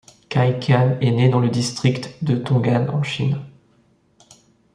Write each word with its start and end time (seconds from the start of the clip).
Cai 0.29 0.57
Qian 0.59 0.97
est 0.99 1.11
né 1.11 1.29
dans 1.29 1.39
le 1.39 1.49
district 1.49 2.23
de 2.23 2.35
Tong'an, 2.35 2.87
en 2.89 3.03
Chine. 3.03 3.37